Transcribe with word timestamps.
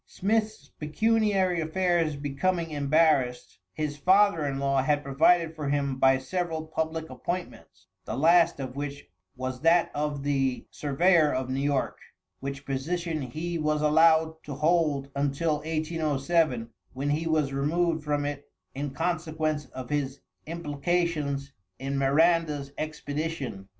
Smith's 0.07 0.69
pecuniary 0.79 1.61
affairs 1.61 2.15
becoming 2.15 2.71
embarrassed, 2.71 3.59
his 3.71 3.97
father 3.97 4.43
in 4.47 4.57
law 4.57 4.81
had 4.81 5.03
provided 5.03 5.55
for 5.55 5.69
him 5.69 5.95
by 5.97 6.17
several 6.17 6.65
public 6.65 7.07
appointments, 7.11 7.85
the 8.05 8.17
last 8.17 8.59
of 8.59 8.75
which 8.75 9.05
was 9.35 9.61
that 9.61 9.91
of 9.93 10.23
the 10.23 10.65
surveyor 10.71 11.31
of 11.31 11.51
New 11.51 11.61
York, 11.61 11.99
which 12.39 12.65
position 12.65 13.21
he 13.21 13.59
was 13.59 13.83
allowed 13.83 14.41
to 14.43 14.55
hold 14.55 15.07
until 15.15 15.57
1807, 15.57 16.71
when 16.93 17.11
he 17.11 17.27
was 17.27 17.53
removed 17.53 18.03
from 18.03 18.25
it 18.25 18.49
in 18.73 18.89
consequence 18.89 19.67
of 19.67 19.91
his 19.91 20.21
implication 20.47 21.37
in 21.77 21.95
Miranda's 21.95 22.71
expedition. 22.75 23.67